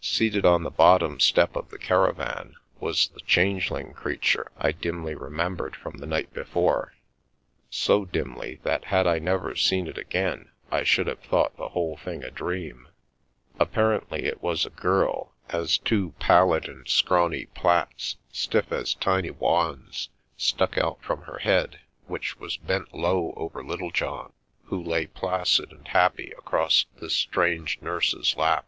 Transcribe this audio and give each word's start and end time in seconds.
Seated 0.00 0.44
on 0.44 0.64
the 0.64 0.70
bottom 0.72 1.20
step 1.20 1.54
of 1.54 1.68
the 1.70 1.78
caravan 1.78 2.56
was 2.80 3.10
the 3.10 3.20
changeling 3.20 3.92
creature 3.92 4.50
I 4.58 4.72
dimly 4.72 5.14
remembered 5.14 5.76
from 5.76 5.98
the 5.98 6.06
night 6.06 6.34
before— 6.34 6.94
so 7.70 8.04
dimly, 8.04 8.58
that 8.64 8.86
had 8.86 9.06
I 9.06 9.20
never 9.20 9.54
seen 9.54 9.86
it 9.86 9.96
again, 9.96 10.50
I 10.72 10.82
should 10.82 11.06
have 11.06 11.20
thought 11.20 11.56
the 11.56 11.68
whole 11.68 11.96
thing 11.96 12.24
a 12.24 12.32
dream. 12.32 12.88
Appar 13.60 14.00
ently, 14.04 14.24
it 14.24 14.42
was 14.42 14.66
a 14.66 14.70
girl 14.70 15.32
as 15.48 15.78
two 15.78 16.10
pallid 16.18 16.68
and 16.68 16.88
scrawny 16.88 17.46
plaits, 17.46 18.16
stiff 18.32 18.72
as 18.72 18.94
tiny 18.96 19.30
wands, 19.30 20.08
stuck 20.36 20.76
out 20.76 21.00
from 21.00 21.22
her 21.22 21.38
head, 21.38 21.78
which 22.08 22.40
was 22.40 22.56
bent 22.56 22.92
low 22.92 23.32
over 23.36 23.62
Littlejohn, 23.62 24.32
who 24.64 24.82
lay 24.82 25.06
placid 25.06 25.70
and 25.70 25.86
happy 25.86 26.32
across 26.36 26.86
this 27.00 27.14
strange 27.14 27.78
nurse's 27.80 28.36
lap. 28.36 28.66